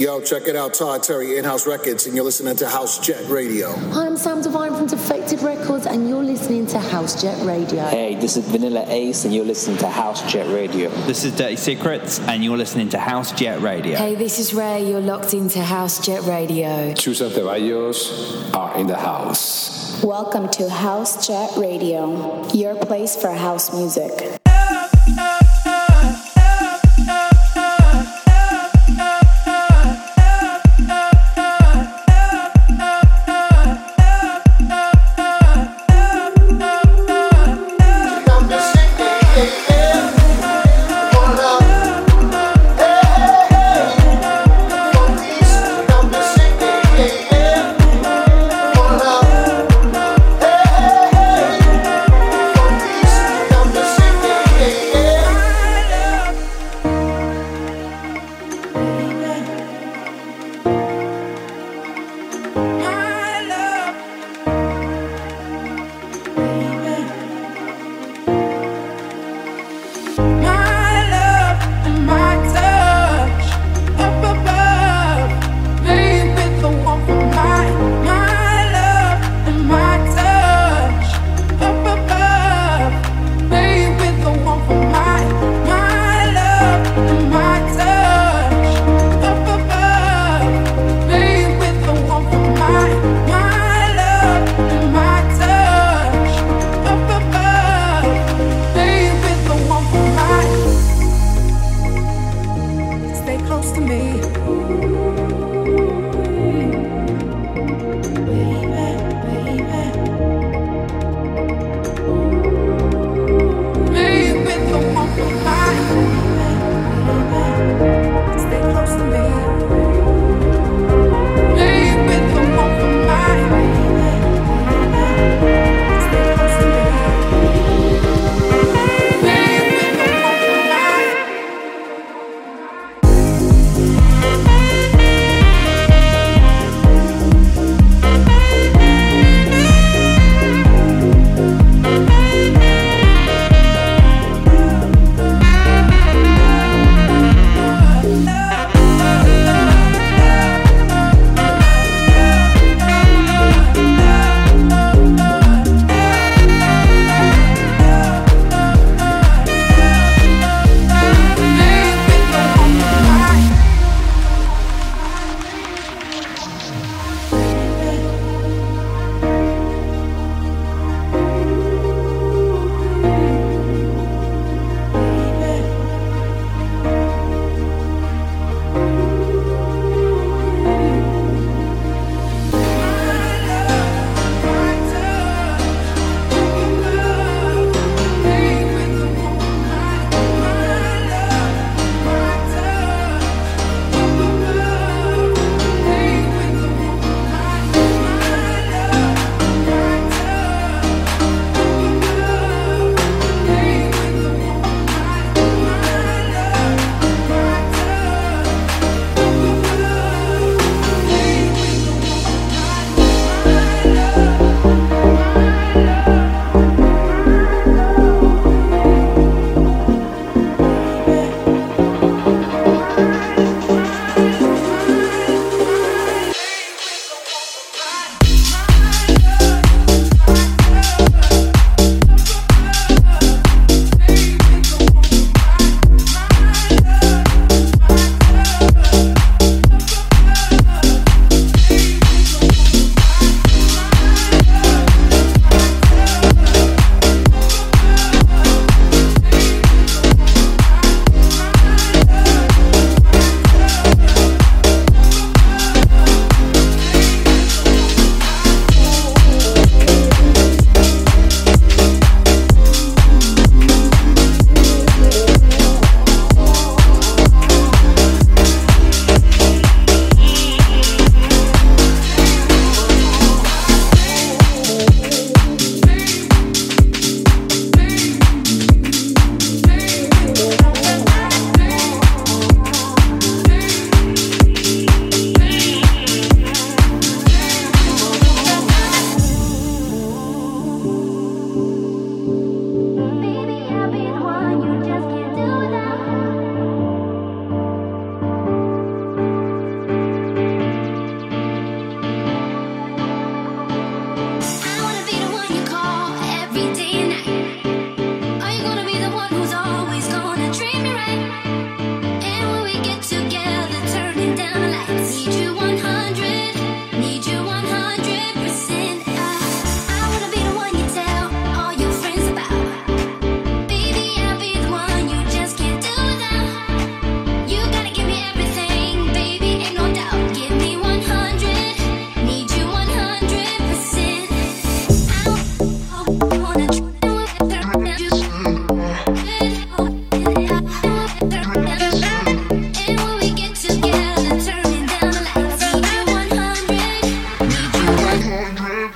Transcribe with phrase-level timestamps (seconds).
[0.00, 3.72] Yo, check it out, Todd Terry, In-House Records, and you're listening to House Jet Radio.
[3.72, 7.82] Hi, I'm Sam Divine from Defected Records, and you're listening to House Jet Radio.
[7.82, 10.88] Hey, this is Vanilla Ace, and you're listening to House Jet Radio.
[11.08, 13.96] This is Dirty Secrets, and you're listening to House Jet Radio.
[13.98, 14.88] Hey, this is Ray.
[14.88, 16.94] You're locked into House Jet Radio.
[16.94, 20.00] Susan Ceballos are in the house.
[20.04, 24.38] Welcome to House Jet Radio, your place for house music.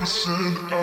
[0.02, 0.81] listen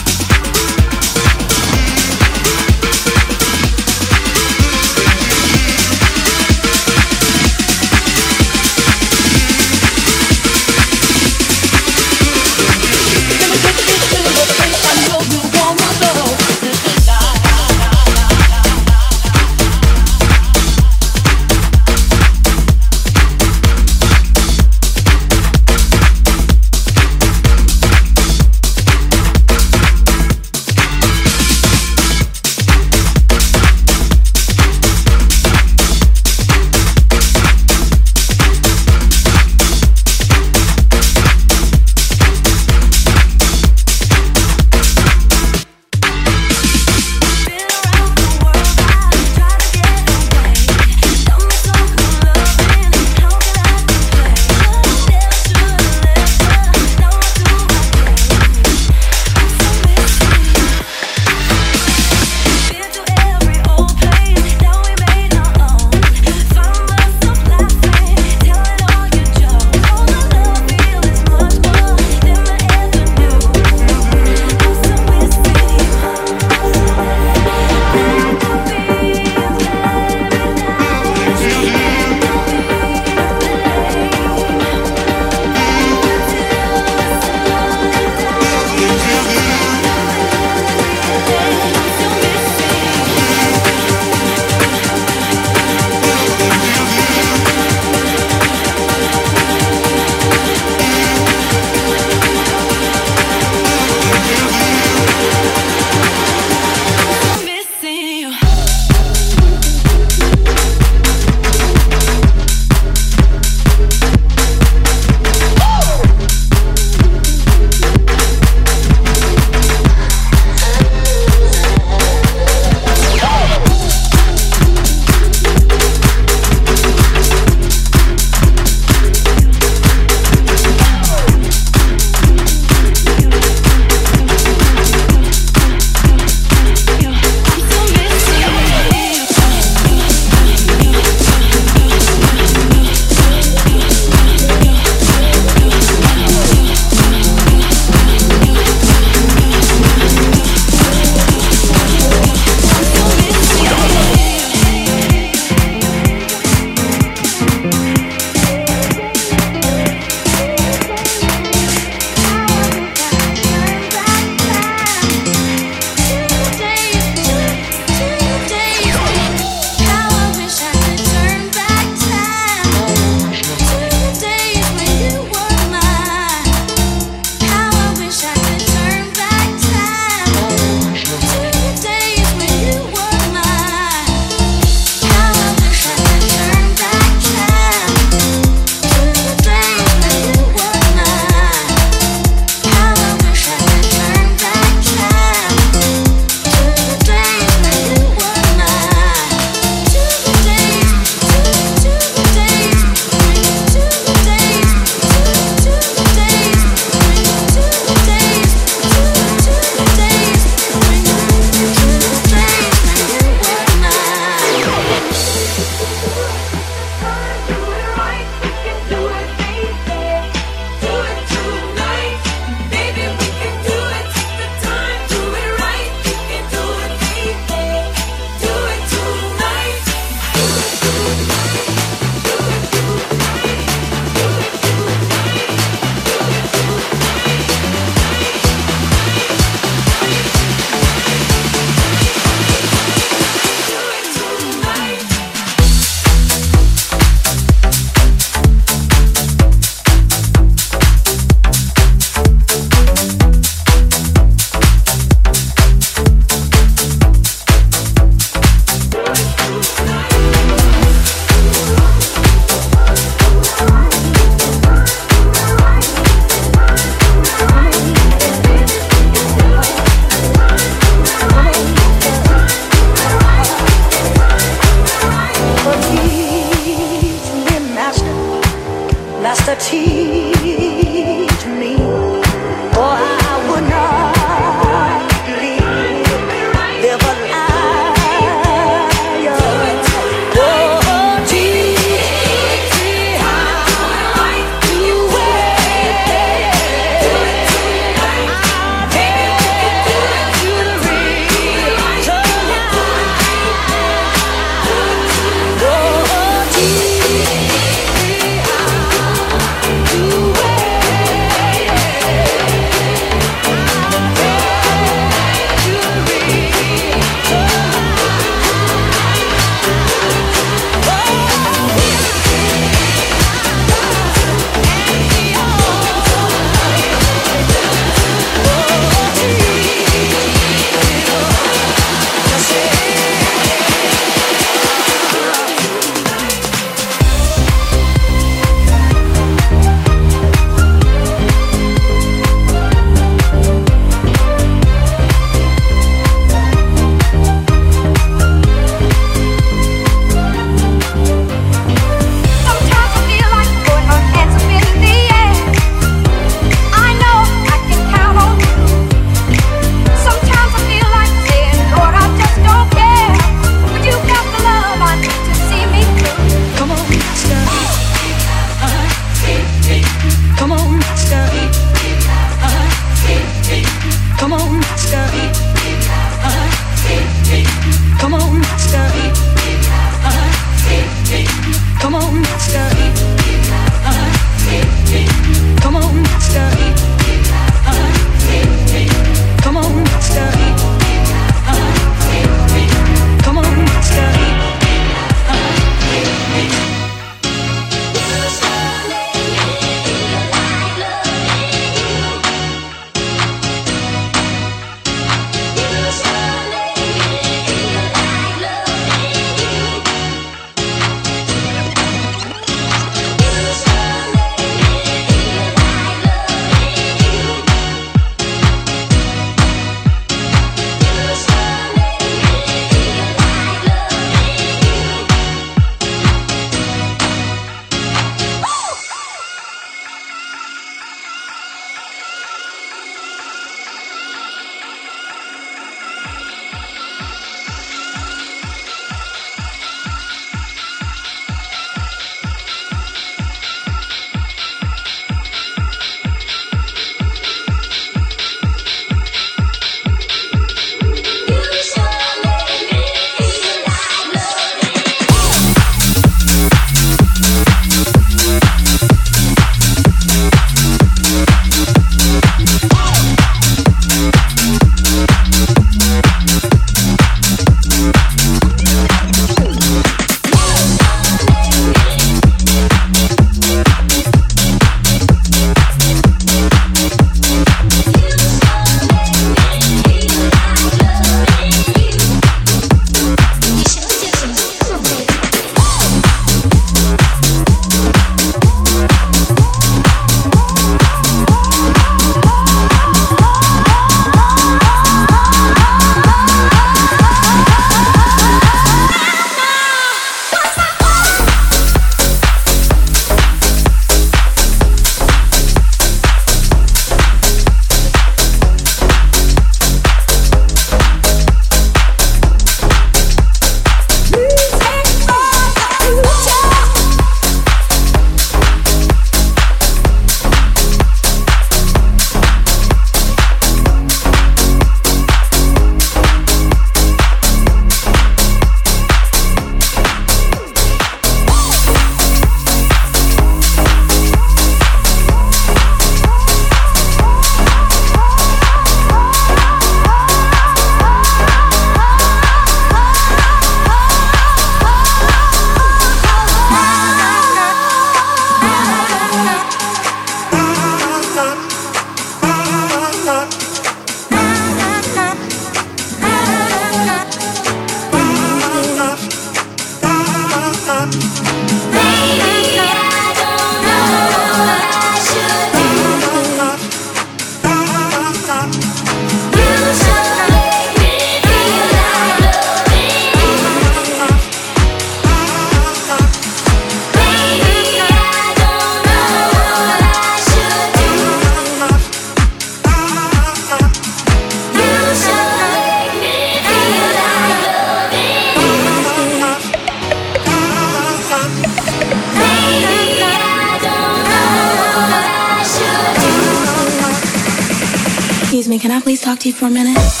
[599.33, 600.00] for a minute?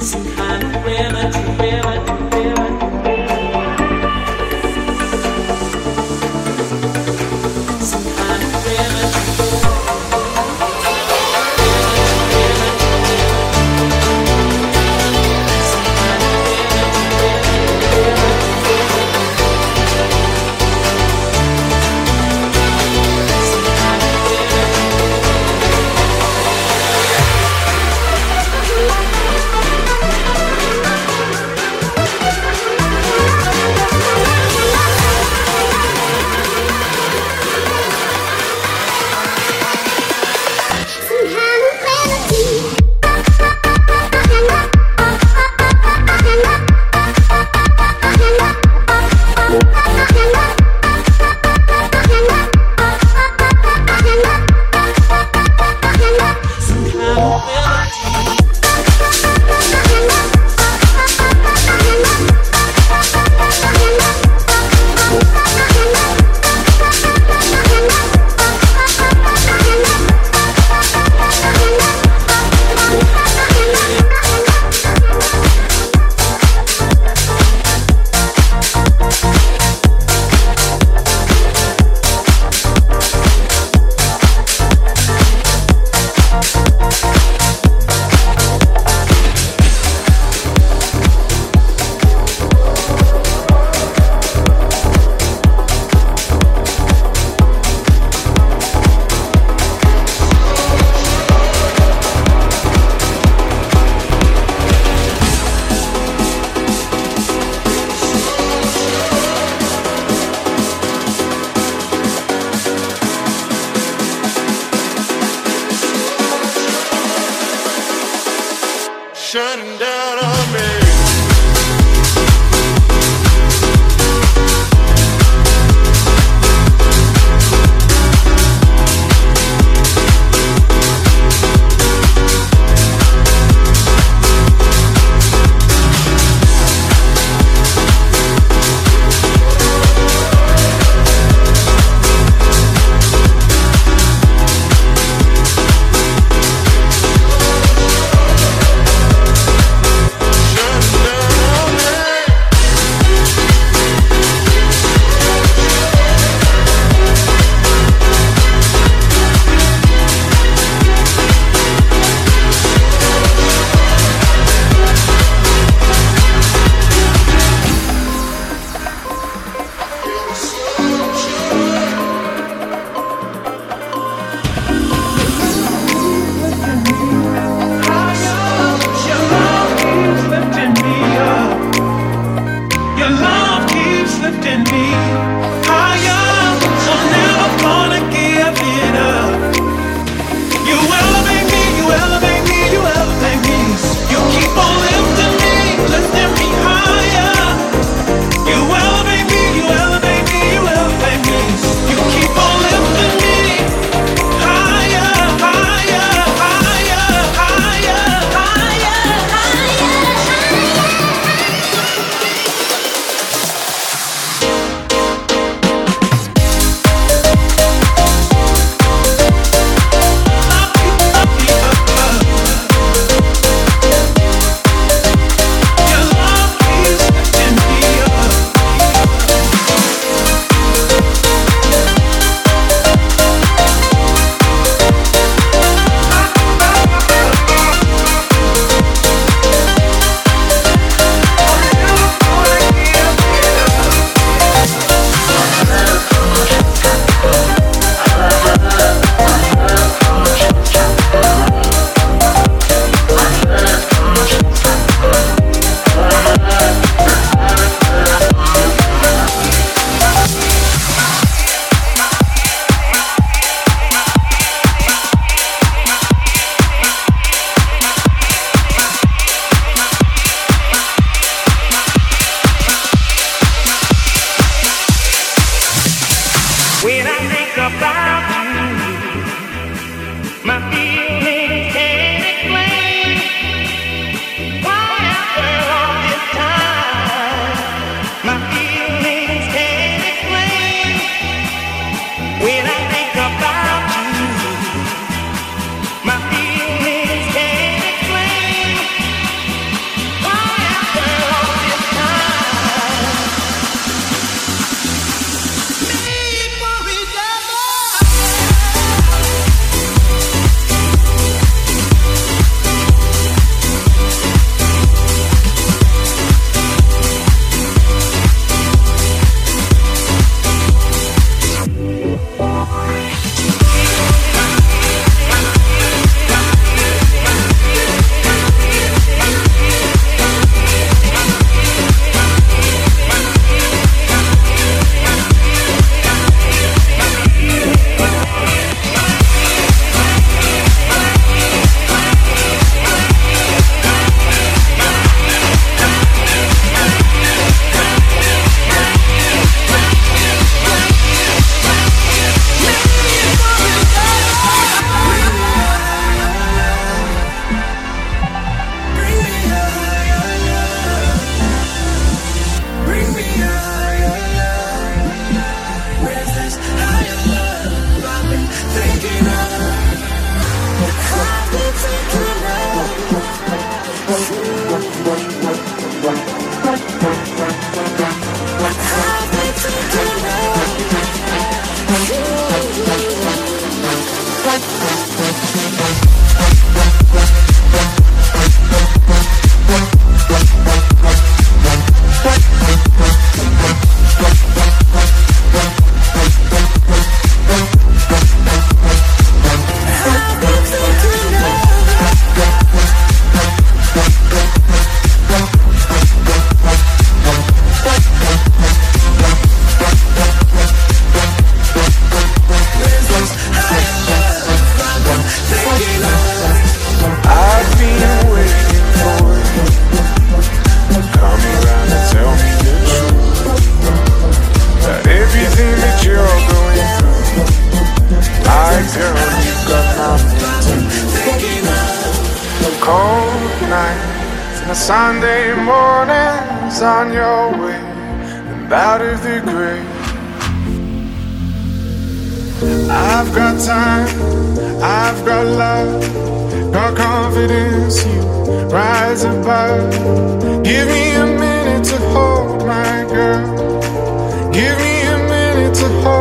[0.00, 2.69] Subhanahu wa ta'ala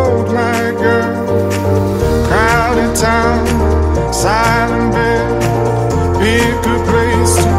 [0.09, 1.47] road, my girl.
[2.27, 5.41] Crowded town, silent bed,
[6.19, 7.49] pick a place to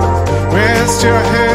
[0.54, 1.49] rest your head.